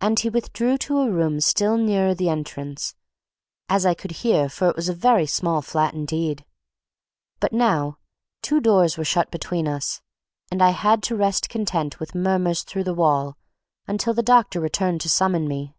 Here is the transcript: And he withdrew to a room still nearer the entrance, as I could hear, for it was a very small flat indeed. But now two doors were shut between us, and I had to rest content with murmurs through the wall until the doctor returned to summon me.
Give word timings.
And 0.00 0.18
he 0.18 0.30
withdrew 0.30 0.76
to 0.78 0.98
a 0.98 1.08
room 1.12 1.38
still 1.40 1.78
nearer 1.78 2.12
the 2.12 2.28
entrance, 2.28 2.96
as 3.68 3.86
I 3.86 3.94
could 3.94 4.10
hear, 4.10 4.48
for 4.48 4.68
it 4.68 4.74
was 4.74 4.88
a 4.88 4.92
very 4.94 5.26
small 5.26 5.62
flat 5.62 5.94
indeed. 5.94 6.44
But 7.38 7.52
now 7.52 7.98
two 8.42 8.60
doors 8.60 8.98
were 8.98 9.04
shut 9.04 9.30
between 9.30 9.68
us, 9.68 10.02
and 10.50 10.60
I 10.60 10.70
had 10.70 11.04
to 11.04 11.14
rest 11.14 11.48
content 11.48 12.00
with 12.00 12.16
murmurs 12.16 12.64
through 12.64 12.82
the 12.82 12.94
wall 12.94 13.36
until 13.86 14.12
the 14.12 14.24
doctor 14.24 14.58
returned 14.60 15.00
to 15.02 15.08
summon 15.08 15.46
me. 15.46 15.76